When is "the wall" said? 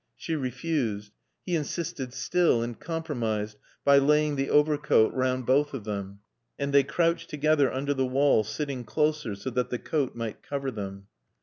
7.93-8.43